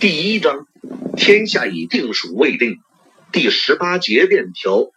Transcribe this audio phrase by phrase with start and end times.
[0.00, 0.68] 第一章，
[1.16, 2.76] 天下已定属未定。
[3.32, 4.92] 第十八节链条。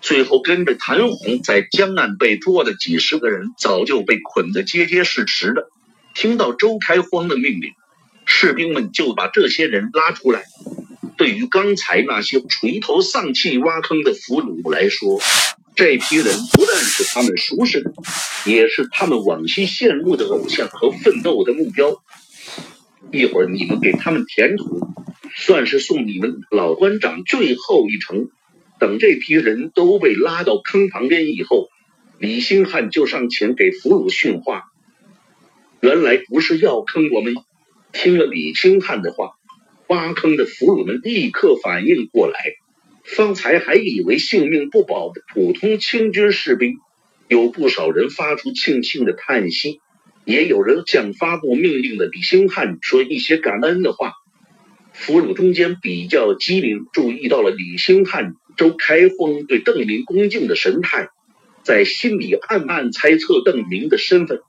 [0.00, 5.68] 最后跟着谭红在江岸被捉的几十个人，早就被捆得结结实实的。
[6.14, 7.72] 听到周开荒的命令，
[8.24, 10.44] 士兵们就把这些人拉出来。
[11.16, 15.20] 对于刚才那些垂头丧气挖坑的俘虏来说，
[15.74, 17.92] 这批人不但是他们熟识的，
[18.46, 22.00] 也是他们往昔羡慕的偶像和奋斗的目标。
[23.10, 24.86] 一会儿你们给他们填土，
[25.34, 28.28] 算是送你们老官长最后一程。
[28.78, 31.68] 等这批人都被拉到坑旁边以后，
[32.18, 34.64] 李兴汉就上前给俘虏训话。
[35.80, 37.34] 原来不是要坑我们。
[37.92, 39.32] 听了李兴汉的话，
[39.88, 42.38] 挖坑的俘虏们立刻反应过来。
[43.02, 46.76] 方才还以为性命不保的普通清军士兵，
[47.28, 49.80] 有不少人发出庆幸的叹息，
[50.24, 54.12] 也有人向发布命令的李兴汉说一些感恩的话。
[54.92, 58.34] 俘虏中间比较机灵，注意到了李兴汉。
[58.56, 61.08] 周开荒对邓明恭敬的神态，
[61.62, 64.40] 在心里暗暗猜测邓明的身份。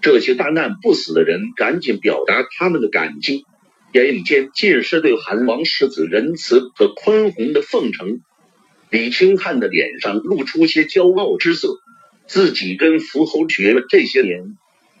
[0.00, 3.44] 这些大难不死的人赶紧表达他们的感激，
[3.92, 8.20] 言语间尽是对韩王世子仁慈和宽宏的奉承。
[8.88, 11.76] 李清汉的脸上露出些骄傲之色，
[12.26, 14.56] 自己跟伏侯学了这些年，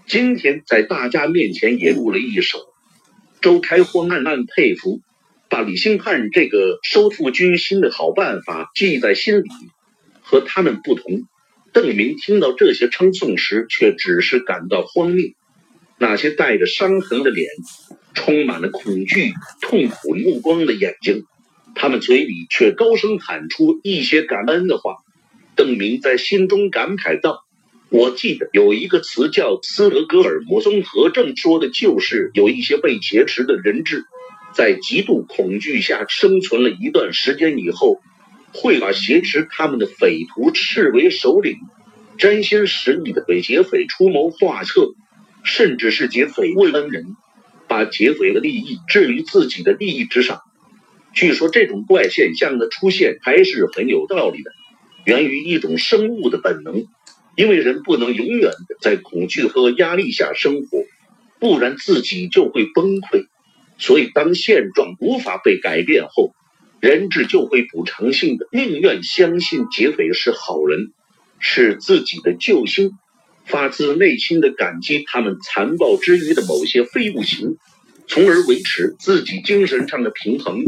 [0.08, 2.58] 今天在大家面前也露了一手。
[3.42, 5.00] 周开荒暗暗佩服。
[5.50, 9.48] 把李兴汉这个收复军心的好办法记在心里。
[10.20, 11.22] 和他们不同，
[11.72, 15.24] 邓明听到这些称颂时，却只是感到荒谬。
[15.96, 17.48] 那些带着伤痕的脸，
[18.12, 21.24] 充满了恐惧、痛苦目光的眼睛，
[21.74, 24.96] 他们嘴里却高声喊出一些感恩的话。
[25.56, 27.46] 邓明在心中感慨道
[27.90, 34.04] ：“我记得有一个词叫斯德哥尔摩综合症，说的就是有一些被劫持的人质。”
[34.54, 38.00] 在极度恐惧下生存了一段时间以后，
[38.54, 41.58] 会把挟持他们的匪徒视为首领，
[42.16, 44.94] 真心实意的给劫匪出谋划策，
[45.44, 47.14] 甚至是劫匪为恩人，
[47.68, 50.40] 把劫匪的利益置于自己的利益之上。
[51.12, 54.50] 据说这种怪现象的出现还是很有道理的，
[55.04, 56.86] 源于一种生物的本能，
[57.38, 60.84] 因为人不能永远的在恐惧和压力下生活，
[61.38, 63.26] 不然自己就会崩溃。
[63.78, 66.34] 所以，当现状无法被改变后，
[66.80, 70.90] 人质就会补偿性的宁愿相信劫匪是好人，
[71.38, 72.90] 是自己的救星，
[73.44, 77.56] 发自内心的感激他们残暴之余的某些非物行，
[78.08, 80.64] 从而维持自己精神上的平衡。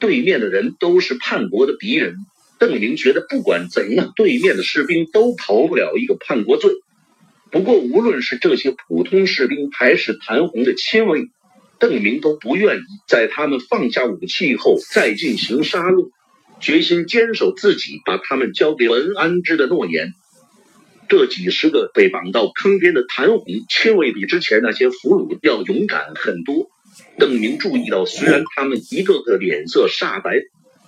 [0.00, 2.16] 对面的人都是叛国的敌人，
[2.60, 6.70] 邓明觉得不管怎样，对面的士兵都逃不了一个叛国罪。
[7.50, 11.30] 不过，无论是这些普通士兵，还是谭红的亲卫。
[11.78, 16.10] 邓明都不愿意在他们放下武器后再进行杀戮，
[16.60, 20.12] 决心坚守自己把他们交给文安之的诺言。
[21.08, 26.68] 这几十个被绑到坑边的谭红亲卫比之前那些俘虏要勇敢很多。
[27.18, 30.42] 邓明注意到，虽然他们一个个脸色煞白，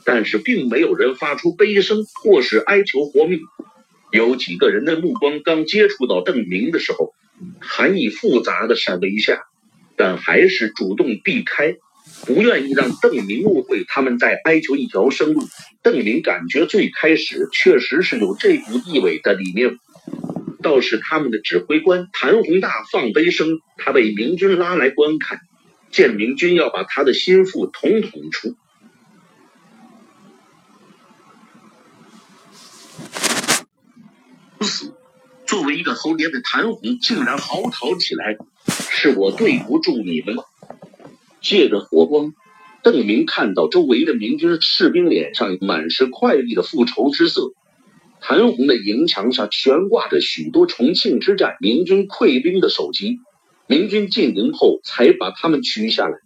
[0.04, 3.40] 但是并没有人发出悲声或是哀求活命。
[4.10, 7.14] 有几个人的目光刚接触到邓明的时候，
[7.60, 9.44] 含义复杂的闪了一下。
[9.96, 11.76] 但还是主动避开，
[12.26, 15.42] 不愿意让邓明误会他们在哀求一条生路。
[15.82, 19.76] 邓明感觉最开始确实是有这股意味在里面。
[20.62, 25.40] 倒是他们的指挥官谭宏大放悲声，他被明军拉来观看，
[25.90, 28.56] 见明军要把他的心腹统统除
[34.62, 34.94] 死。
[35.46, 38.36] 作为一个猴年的谭红竟然嚎啕起来，
[38.68, 40.44] 是我对不住你们了。
[41.40, 42.32] 借着火光，
[42.82, 47.52] 邓明看到周围的明军士兵脸上满是快意的复仇之色。
[48.20, 53.18] 谭红的营墙上悬挂着许多重庆之战明军溃兵的首级，
[53.66, 56.18] 明军进营后才把他们取下来，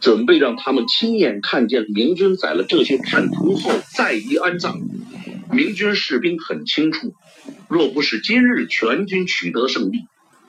[0.00, 4.80] 准备让他们亲眼看见明军宰了这些叛徒后再一安葬。
[5.52, 7.14] 明军士兵很清楚。
[7.68, 10.06] 若不是今日全军取得胜利，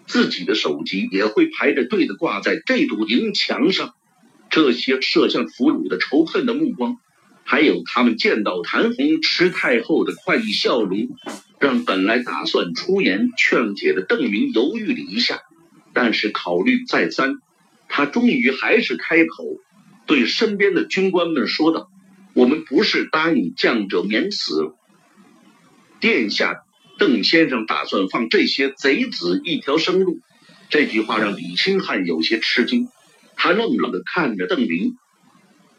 [0.08, 3.94] 自己的首级也会排着队的挂在这堵营墙上。
[4.50, 6.98] 这些射向俘虏的仇恨的目光，
[7.46, 11.08] 还有他们见到谭红吃太后的快意笑容，
[11.60, 15.40] 让本来打算出言劝解的邓明犹豫了一下。
[15.94, 17.36] 但是考虑再三，
[17.88, 19.46] 他终于还是开口，
[20.06, 21.90] 对身边的军官们说道
[22.36, 24.74] ：“我们不是答应降者免死，
[26.02, 26.64] 殿下。”
[27.00, 30.20] 邓先生打算放这些贼子一条生路，
[30.70, 32.90] 这句话让李清汉有些吃惊。
[33.36, 34.98] 他愣愣地看着邓明，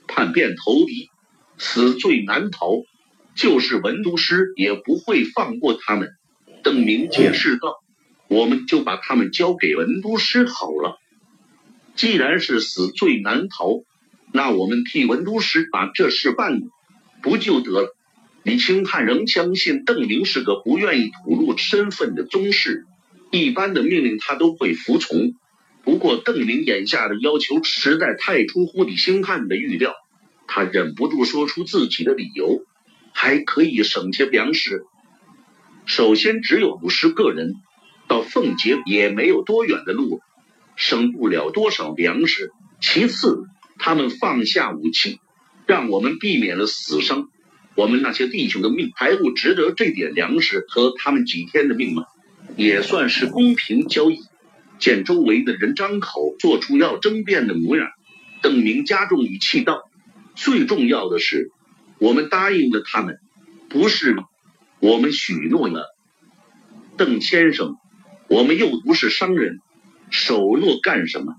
[0.08, 1.10] 叛变投敌，
[1.58, 2.82] 死罪难逃，
[3.36, 6.08] 就是文都师也不会放过他们。
[6.64, 7.76] 邓明解释道
[8.26, 10.98] ：“我们就把他们交给文都师好了。
[11.94, 13.84] 既然是死罪难逃，
[14.32, 16.66] 那我们替文都师把这事办了，
[17.22, 17.94] 不就得了？”
[18.42, 22.86] 李清汉仍相信邓明是个不愿意吐露身份的宗室，
[23.30, 25.34] 一般的命令他都会服从。
[25.84, 29.94] 不过邓明眼下的要求实在太出乎李兴汉的预料，
[30.46, 32.64] 他忍不住说出自己的理由，
[33.12, 34.84] 还可以省些粮食。
[35.86, 37.54] 首先只有五十个人，
[38.08, 40.20] 到凤节也没有多远的路，
[40.76, 42.52] 省不了多少粮食。
[42.80, 43.44] 其次，
[43.78, 45.20] 他们放下武器，
[45.66, 47.28] 让我们避免了死伤。
[47.74, 52.04] 我们那些弟兄的命还不值得这点粮食和他们几天的命吗？
[52.56, 54.18] 也算是公平交易。
[54.78, 57.88] 见周围的人张口做出要争辩的模样，
[58.42, 59.80] 邓明加重语气道
[60.34, 61.52] ：“最重要的是，
[61.98, 63.18] 我们答应了他们，
[63.68, 64.24] 不是吗？
[64.80, 65.86] 我们许诺了，
[66.96, 67.76] 邓先生，
[68.28, 69.60] 我们又不是商人，
[70.10, 71.36] 守诺干什么？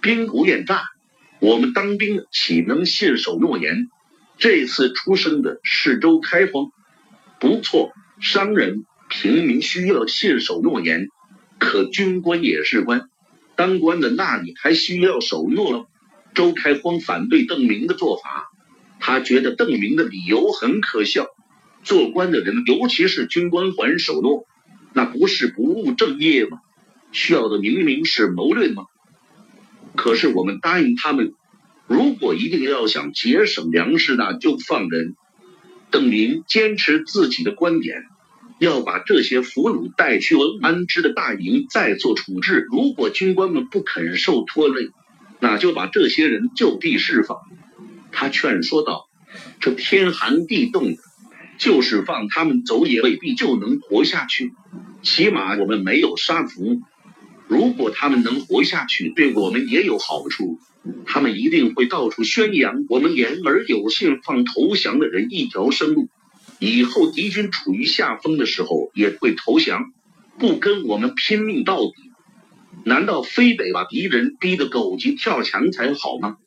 [0.00, 0.84] 兵不厌诈，
[1.38, 3.88] 我们当兵岂能信守诺言？
[4.38, 6.70] 这次出生的是周开荒，
[7.40, 11.08] 不错，商人平民需要信守诺言。”
[11.58, 13.08] 可军官也是官，
[13.56, 15.88] 当官的那里还需要守诺？
[16.34, 18.50] 周开荒反对邓明的做法，
[19.00, 21.28] 他觉得邓明的理由很可笑。
[21.82, 24.44] 做官的人，尤其是军官，还守诺，
[24.92, 26.58] 那不是不务正业吗？
[27.10, 28.84] 需要的明明是谋略吗？
[29.94, 31.32] 可是我们答应他们，
[31.86, 35.14] 如果一定要想节省粮食，那就放人。
[35.90, 38.04] 邓明坚持自己的观点。
[38.58, 42.66] 要把这些俘虏带去安之的大营，再做处置。
[42.70, 44.88] 如果军官们不肯受拖累，
[45.40, 47.36] 那就把这些人就地释放。
[48.12, 49.10] 他劝说道
[49.60, 50.96] ：“这天寒地冻，
[51.58, 54.54] 就是放他们走，也未必就能活下去。
[55.02, 56.80] 起码我们没有杀俘。
[57.48, 60.58] 如果他们能活下去，对我们也有好处。
[61.04, 66.08] 他们一定会到处宣扬我们言而有信，放投降的人一条生路。”
[66.58, 69.92] 以后敌军处于下风的时候也会投降，
[70.38, 71.92] 不跟我们拼命到底。
[72.84, 76.38] 难道非得把敌人逼得狗急跳墙才好吗？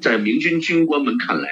[0.00, 1.48] 在明军军官们看来，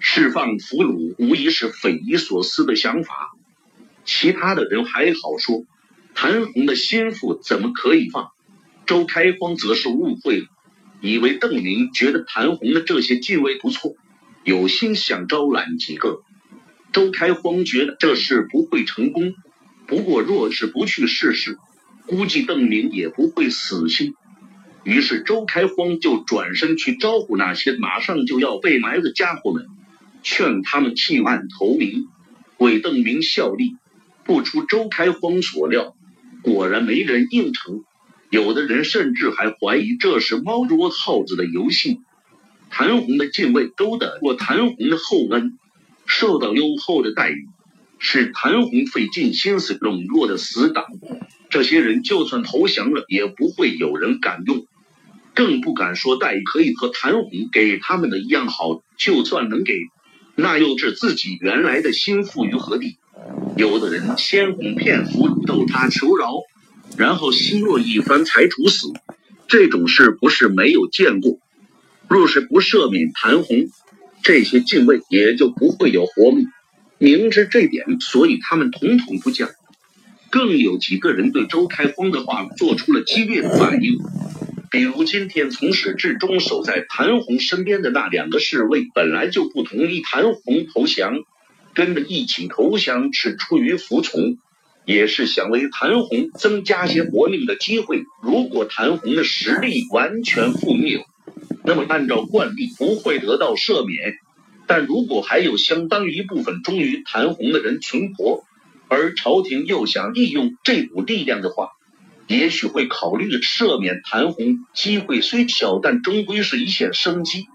[0.00, 3.32] 释放俘虏无疑是匪夷所思的想法。
[4.04, 5.64] 其他的人还好说，
[6.18, 8.30] 谭红的心腹怎么可以放？
[8.86, 10.46] 周开荒则是误会了，
[11.02, 13.92] 以为邓明觉得谭红的这些近卫不错，
[14.42, 16.22] 有心想招揽几个。
[16.90, 19.34] 周开荒觉得这事不会成功，
[19.86, 21.58] 不过若是不去试试，
[22.06, 24.14] 估计邓明也不会死心。
[24.84, 29.66] 于是周开荒就转身去招呼那些马上就要被埋的家伙们，
[30.22, 32.06] 劝他们弃暗投明，
[32.56, 33.76] 为邓明效力。
[34.24, 35.95] 不出周开荒所料，
[36.46, 37.82] 果然没人应承。
[38.30, 41.98] 有的人甚至还怀疑这是猫捉耗子的游戏。
[42.70, 45.58] 谭红的禁卫都得过谭红的厚恩。
[46.06, 47.48] 受到优厚的待遇，
[47.98, 50.84] 是谭红费尽心思笼络的死党。
[51.50, 54.68] 这些人就算投降了，也不会有人敢用，
[55.34, 58.84] 更不敢说待遇可以和谭红给他们的一样好。
[58.96, 59.74] 就算能给，
[60.36, 62.98] 那又置自己原来的心腹于何地？
[63.56, 66.34] 有的人先哄骗俘虏，逗他求饶，
[66.96, 68.92] 然后奚落一番才处死。
[69.48, 71.38] 这种事不是没有见过。
[72.08, 73.68] 若是不赦免谭红，
[74.22, 76.38] 这些禁卫也就不会有活路。
[76.98, 79.48] 明知这点，所以他们统统不降。
[80.30, 83.98] 更有几个人对周开荒的话做出了激烈的反应。
[84.70, 91.14] 比如今天从始至终守在谭红身边的那两个侍卫，本来就不同意谭红投降，
[91.76, 94.38] 跟着一起投降是出于服从，
[94.86, 98.02] 也是想为谭红增加些活命的机会。
[98.22, 101.04] 如果谭红的实力完全覆灭，
[101.64, 104.14] 那么，按照惯例不会得到赦免，
[104.66, 108.44] 但如果还有相当一部分忠于谭红的人存活，
[108.88, 111.72] 而朝廷又想利用这股力量的话，
[112.26, 114.60] 也许会考虑赦免谭红。
[114.72, 117.48] 机会虽小，但终归是一线生机。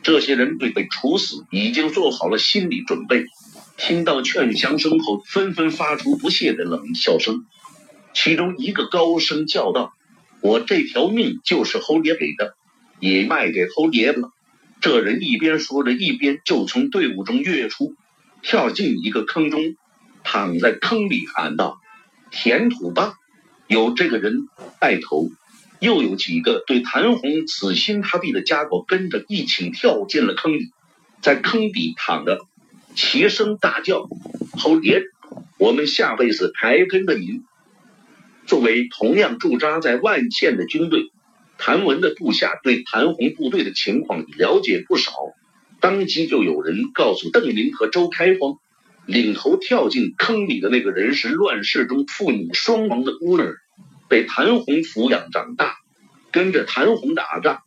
[0.00, 3.24] 这些人对被处死已经做好了心理准备，
[3.78, 7.46] 听到劝降声后，纷纷发出不屑的冷笑声。
[8.12, 9.94] 其中一个高声叫道
[10.42, 12.54] ：“我这条命就是侯爷给的。”
[13.00, 14.32] 也卖给侯爷了。
[14.80, 17.94] 这人一边说着，一边就从队伍中跃出，
[18.42, 19.76] 跳进一个坑中，
[20.24, 21.78] 躺在坑里喊道
[22.32, 23.14] ：“填土吧！”
[23.68, 24.48] 有这个人
[24.80, 25.30] 带头，
[25.78, 30.72] 又有几个对谭红死心塌地的家伙跟着一起跳进了坑里，
[31.22, 32.40] 在坑底躺着，
[33.00, 34.08] 齐声大叫
[34.58, 35.04] ：“侯爷，
[35.56, 37.44] 我们下辈子还跟着您。”
[38.44, 41.12] 作为同样驻扎在万县的军队，
[41.58, 45.12] 谭文的部下对谭红部队的情况了解不少，
[45.78, 48.58] 当即就有人告诉邓林和周开封，
[49.06, 53.58] 领头跳进坑里的那个人是乱世中父母双亡的孤儿。
[54.08, 55.76] 被谭红抚养长大，
[56.32, 57.60] 跟着谭红打仗，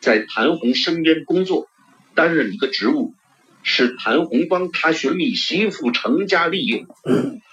[0.00, 1.68] 在谭红身边工作，
[2.14, 3.14] 担任一个职务，
[3.64, 6.86] 是谭红帮他寻觅媳妇成家立业。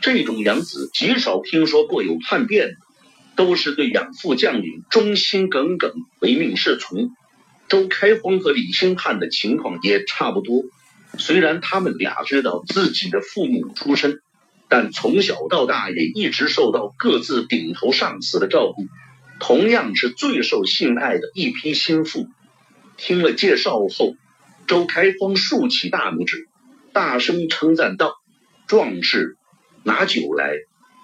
[0.02, 2.76] 这种养子极少听说过有叛变的，
[3.36, 7.10] 都是对养父将领忠心耿耿，唯命是从。
[7.68, 10.64] 周开荒和李兴汉的情况也差不多，
[11.18, 14.22] 虽然他们俩知道自己的父母出身。
[14.74, 18.86] 但从小到大也一直受到各自顶头上司的照顾，
[19.38, 22.30] 同样是最受信赖的一批心腹。
[22.96, 24.16] 听了介绍后，
[24.68, 26.48] 周开封竖起大拇指，
[26.94, 28.16] 大声称赞道
[28.68, 29.38] ：“壮士，
[29.84, 30.54] 拿酒来，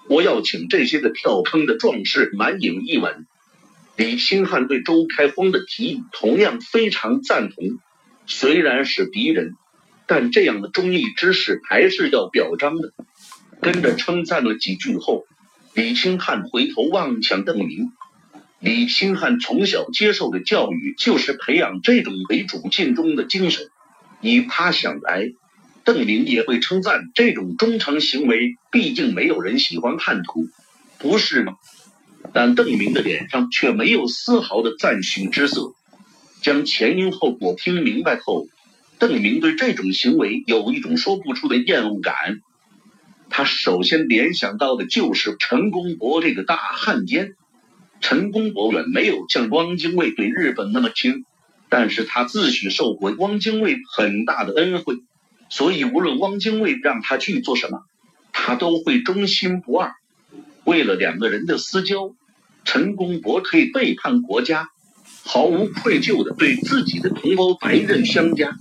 [0.08, 3.26] 我要请这些个跳坑的壮士满饮一碗。”
[3.96, 7.64] 李兴汉对周开封的提议同样非常赞同，
[8.26, 9.54] 虽然是敌人，
[10.06, 12.92] 但这样的忠义之士还是要表彰的。
[13.60, 15.24] 跟着称赞了几句后，
[15.74, 17.90] 李兴汉回头望向邓明。
[18.60, 23.68] 李兴汉从小接受的教育就是培养这种为主尽忠的精神。
[24.20, 25.32] 以他想来，
[25.84, 28.56] 邓明也会称赞这种忠诚行为。
[28.72, 30.48] 毕竟没有人喜欢叛徒，
[30.98, 31.54] 不是吗？
[32.32, 35.72] 但邓明的脸上却没有丝毫的赞许之色。
[36.42, 38.48] 将前因后果听明白后，
[38.98, 42.40] 邓明对这种行为有一种说不出的厌恶感。
[43.30, 47.34] 他首先联想到的就是陈公博这个大汉奸。
[48.00, 51.24] 陈公博远没有像汪精卫对日本那么亲，
[51.68, 54.96] 但是他自诩受过汪精卫很大的恩惠，
[55.48, 57.82] 所以无论汪精卫让他去做什么，
[58.32, 59.92] 他都会忠心不二。
[60.64, 62.14] 为了两个人的私交，
[62.64, 64.68] 陈公博可以背叛国家，
[65.24, 68.56] 毫无愧疚的对自己的同胞白刃相加。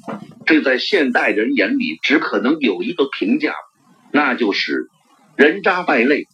[0.46, 3.54] 这在现代人眼里只可能有一个评价。
[4.12, 4.90] 那就是
[5.36, 6.26] 人渣败类，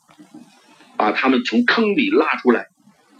[0.95, 2.67] 把他们从坑里拉出来。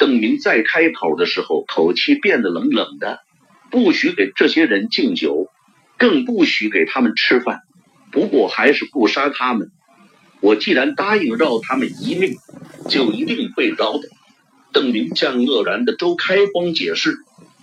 [0.04, 3.20] 邓明在开口的时候，口气变得冷冷的，
[3.72, 5.48] 不许给这些人敬酒，
[5.98, 7.62] 更不许给他们吃饭。
[8.12, 9.70] 不过还是不杀他们。
[10.42, 12.36] 我既然答应饶他们一命，
[12.90, 14.10] 就一定会饶的。
[14.74, 17.16] 邓明向愕然的周开封解释，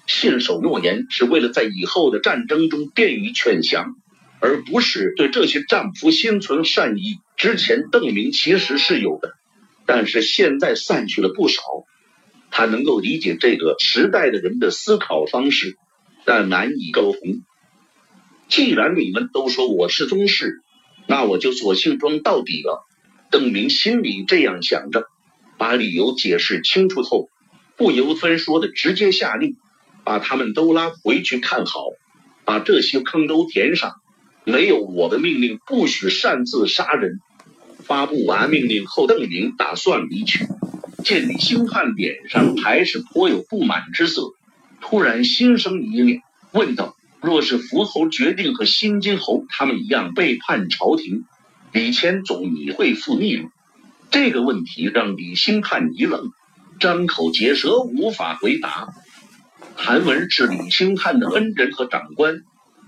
[0.07, 3.97] 信守诺言是为了在以后的战争中便于劝降。
[4.41, 7.19] 而不是对这些战俘心存善意。
[7.37, 9.35] 之前邓明其实是有的，
[9.85, 11.61] 但是现在散去了不少。
[12.51, 15.77] 他能够理解这个时代的人的思考方式，
[16.25, 17.43] 但难以沟通。
[18.49, 20.61] 既然你们都说我是宗室，
[21.07, 22.87] 那我就索性装到底了。
[23.31, 25.05] 邓明心里这样想着，
[25.57, 27.29] 把理由解释清楚后，
[27.77, 29.57] 不由分说的直接下令，
[30.05, 31.85] 把他们都拉回去看好，
[32.45, 33.95] 把这些坑都填上。
[34.45, 37.21] 没有我的命令，不许擅自杀人。
[37.85, 40.47] 发布完命令后，邓明打算离去。
[41.03, 44.23] 见李兴汉脸上还是颇有不满之色，
[44.81, 51.25] 突然心生一念，问道：“若是福侯决定和新津侯他们一样背叛朝廷，
[51.73, 53.51] 李谦总你会复逆吗？”
[54.11, 56.31] 这个问题让李兴汉一愣，
[56.79, 58.89] 张口结舌，无法回答。
[59.77, 62.43] 韩文是李兴汉的恩人和长官。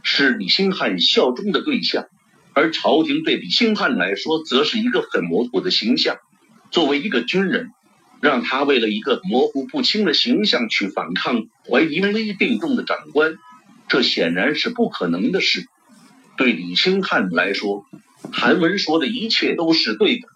[0.05, 2.07] 是李兴汉效忠的对象，
[2.55, 6.17] 而朝廷对李兴汉来说，则是一个很模糊的形象。
[6.73, 7.71] 作为一个军人，
[8.23, 13.37] 让他为了一个模糊不清的形象去反抗怀疑危定重的长官，
[13.89, 15.67] 这显然是不可能的事。
[16.37, 17.85] 对李兴汉来说，
[18.31, 20.29] 谭文说的一切都是对的。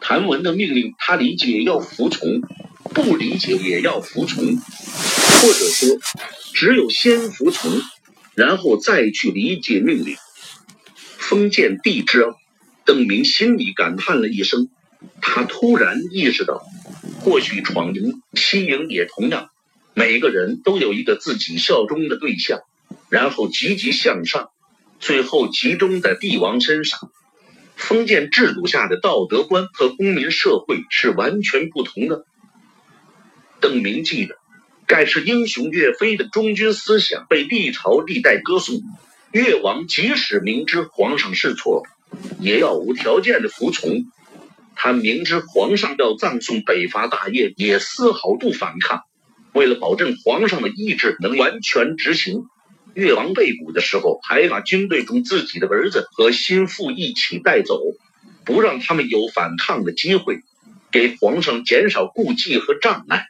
[0.00, 2.42] 谭文的命令，他理解要服从，
[2.92, 5.98] 不理解也要服从，或者说，
[6.52, 7.72] 只有先服从。
[8.34, 10.14] 然后再去理解命令。
[11.16, 12.26] 封建帝制，
[12.84, 14.68] 邓明心里感叹了一声。
[15.20, 16.62] 他突然意识到，
[17.20, 19.50] 或许闯营、西营也同样，
[19.94, 22.60] 每个人都有一个自己效忠的对象，
[23.08, 24.50] 然后积极向上，
[24.98, 27.10] 最后集中在帝王身上。
[27.76, 32.24] 封建制度下的道德观和公民社会是完全不同的。
[33.60, 34.36] 邓明记得。
[34.86, 38.82] 盖世英雄岳飞的忠君思想被历朝历代歌颂，
[39.30, 41.84] 岳王即使明知皇上是错，
[42.40, 44.06] 也要无条件的服从。
[44.82, 49.02] 他明知皇上要葬送北伐大业，也丝毫不反抗。
[49.52, 52.44] 为了保证皇上的意志能完全执行，
[52.94, 57.78] 越王被捕的时候，还把军队中自己的儿子和心腹一起带走，
[58.46, 60.38] 不让他们有反抗的机会，
[60.90, 63.26] 给皇上减少顾忌和障碍，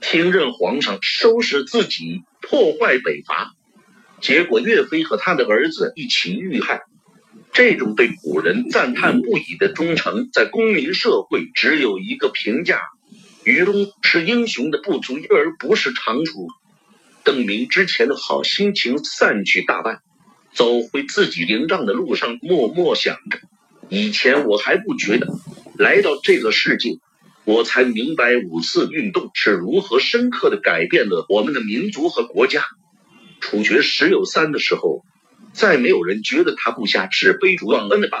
[0.00, 3.50] 听任皇上收拾自己，破坏北伐。
[4.20, 6.82] 结果岳飞和他的儿子一起遇害。
[7.52, 12.80] 这种对古人赞叹不已的忠诚，在公民社会只有一个评价。
[13.44, 16.48] 于东是英雄的不足，而不是长处。
[17.24, 20.00] 邓明之前的好心情散去大半，
[20.54, 23.38] 走回自己营帐的路上，默默想着：
[23.90, 25.26] 以前我还不觉得，
[25.76, 27.00] 来到这个世界，
[27.44, 32.64] 我才明白五四运动是如何深刻的改变了我们的民族和国家。
[33.40, 35.04] 处决石有三的时候，
[35.52, 38.18] 再没有人觉得他部下是卑主忘恩的吧？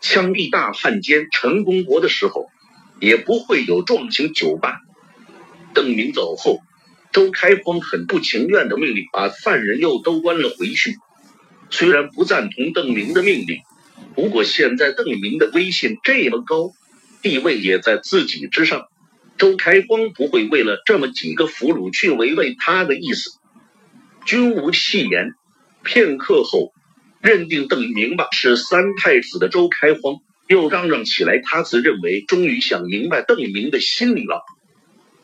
[0.00, 2.48] 枪毙大汉奸陈公博的时候。
[3.00, 4.80] 也不会有壮行酒吧。
[5.72, 6.58] 邓明走后，
[7.12, 10.96] 周开荒很不情愿的命令把犯人又都关了回去。
[11.70, 13.60] 虽然不赞同邓明的命令，
[14.16, 16.72] 不过现在邓明的威信这么高，
[17.22, 18.88] 地位也在自己之上，
[19.36, 23.30] 周开荒不会为了这么几个俘虏去违背他的意思。
[24.26, 25.34] 君无戏言。
[25.88, 26.74] 片刻后，
[27.22, 30.16] 认定邓明吧是三太子的周开荒。
[30.46, 34.44] 又嚷嚷起来，他自认为终于想明白邓明的心理了。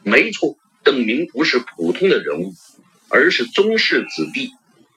[0.03, 2.55] 没错，邓明不是普通的人物，
[3.11, 4.53] 而是宗室子弟。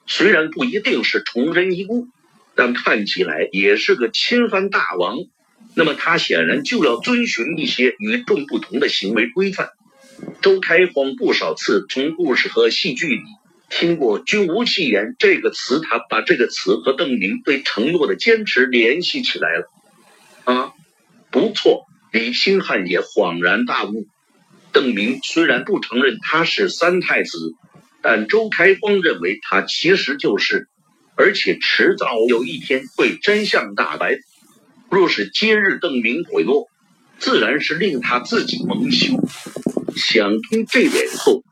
[0.06, 2.08] 虽然不一定是崇祯遗孤，
[2.54, 5.18] 但看起来也是个亲藩大王。
[5.74, 9.68] 那么他显然就要遵循一些与众不同的行为规范。
[10.40, 13.22] 周开荒不少次从故事和戏剧里
[13.70, 19.70] 听过“君无戏言”这个词，他把这个词和邓明对承诺的坚持联系起来了。
[20.44, 20.72] 啊，
[21.30, 24.06] 不错，李兴汉也恍然大悟。
[24.72, 27.52] 邓明虽然不承认他是三太子，
[28.02, 30.68] 但周开荒认为他其实就是，
[31.14, 34.18] 而且迟早有一天会真相大白。
[34.90, 36.68] 若是今日邓明悔诺，
[37.18, 39.14] 自然是令他自己蒙羞。
[39.96, 41.42] 想通这点后，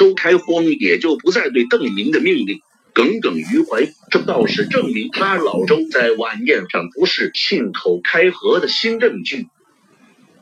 [0.00, 2.60] 周开荒也就不再对邓明的命令。
[2.94, 9.48] 耿耿于怀，这倒是证明他老周在晚宴上不是信口开河的新证据。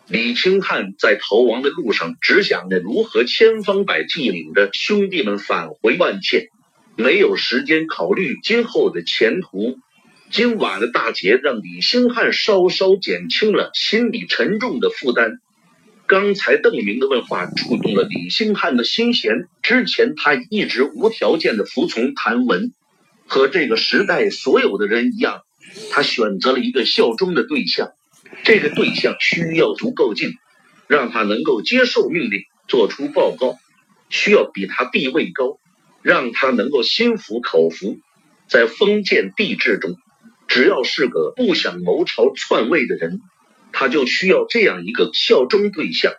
[0.06, 6.50] 李清汉在逃亡的路上，只想着如何千方百计领着兄弟们返回万茜，
[6.96, 9.76] 没有时间考虑今后的前途。
[10.30, 15.40] 今晚的大捷让李兴汉稍稍减轻了心理沉重的负担。
[16.08, 19.46] 刚才邓明的问话触动了李兴汉的心弦。
[19.62, 22.72] 之前他一直无条件的服从谭文，
[23.26, 25.42] 和这个时代所有的人一样，
[25.90, 27.90] 他选择了一个效忠的对象。
[28.42, 30.30] 这个对象需要足够近，
[30.86, 33.58] 让他能够接受命令，做出报告；
[34.08, 35.58] 需要比他地位高，
[36.00, 37.98] 让他能够心服口服。
[38.48, 39.94] 在封建帝制中，
[40.46, 43.20] 只要是个不想谋朝篡位的人。
[43.78, 46.12] 他就需要这样一个效忠对象。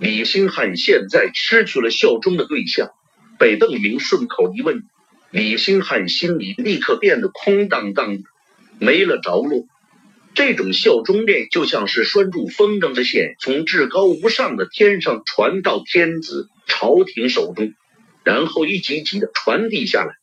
[0.00, 2.90] 李兴汉现在失去了效忠的对象，
[3.38, 4.82] 被邓明顺口一问，
[5.30, 8.22] 李兴汉心里立刻变得空荡荡的，
[8.80, 9.66] 没了着落。
[10.34, 17.72] 这种效忠链就像是拴住风筝的线，从至高无上的天上传到天子朝廷手中，
[18.24, 20.16] 然后一级级的传递下来。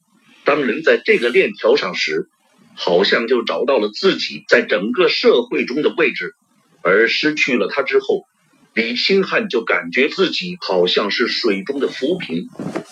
[0.44, 2.28] 当人在这个链条上时，
[2.76, 6.36] 好像就找到了自己在整个社会中的位置。
[6.84, 8.26] 而失去了他之后，
[8.74, 12.50] 李兴汉就感觉自己好像是水中的浮萍，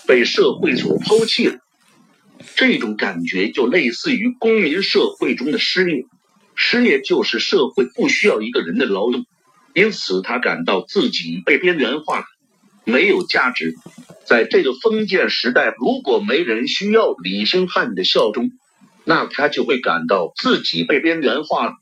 [0.08, 1.58] 被社会所抛弃了。
[2.56, 6.06] 这种感觉就类似于公民社会中的失业，
[6.56, 9.26] 失业就是社会不需要一个人的劳动，
[9.74, 12.26] 因此他感到自己被边缘化，
[12.84, 13.76] 没有价值。
[14.26, 18.52] 在这个封建时代，如果没人需要李兴汉的效忠，
[19.04, 21.74] 那他就会感到自己被边缘化了。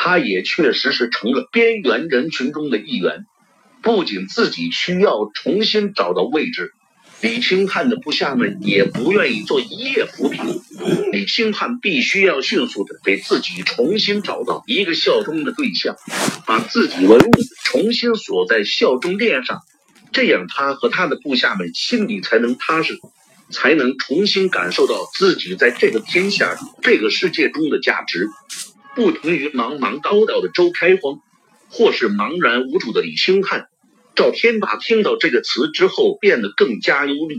[0.00, 3.26] 他也确实是成了边缘人群中的一员，
[3.82, 6.72] 不仅自己需要重新找到位置，
[7.20, 10.62] 李清汉的部下们也不愿意做一夜浮萍。
[11.10, 15.96] 李清汉必须要迅速的给自己重新找到一个效忠的对象，
[16.46, 17.30] 把自己文物
[17.64, 19.58] 重新锁在效忠链上，
[20.12, 23.00] 这样他和他的部下们心里才能踏实，
[23.50, 28.28] 才能重新感受到自己在这个天下、这个世界中的价值。
[28.98, 31.20] 不同于茫茫叨叨的周开荒，
[31.68, 33.68] 或是茫然无助的李兴汉，
[34.16, 37.36] 赵天霸听到这个词之后变得更加忧虑。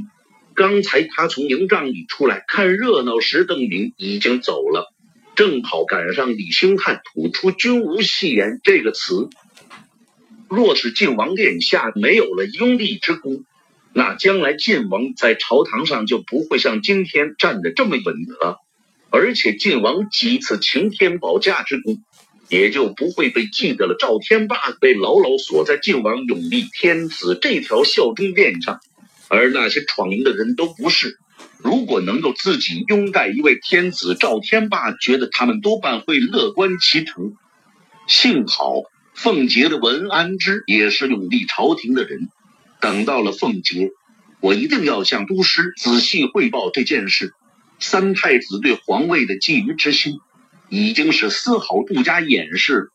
[0.55, 4.93] 刚才他从营帐里出来看热闹时，邓明已经走了，
[5.35, 9.27] 正好赶上李兴汉吐出“君无戏言”这个词。
[10.47, 13.43] 若是晋王殿下没有了拥立之功，
[13.91, 18.59] 那将来晋王在朝堂上就不会像今天站得这么稳了。
[19.11, 22.03] 而且晋王几次擎天保驾之功，
[22.47, 23.95] 也就不会被记得了。
[23.99, 28.79] 赵天霸被牢牢锁在晋王永立天子这条效忠链上，
[29.27, 31.17] 而那些闯营的人都不是。
[31.57, 37.33] 如果能够自己拥戴一位天子，赵天霸觉得他们多半会乐观其成。
[38.07, 42.29] 幸好凤杰的文安之也是永历朝廷的人。
[42.79, 43.91] 等到了凤杰，
[44.39, 47.33] 我一定要向都师仔细汇报这件事。
[47.79, 50.19] 三太子对皇位的觊觎之心，
[50.69, 52.91] 已经是丝毫不加掩饰。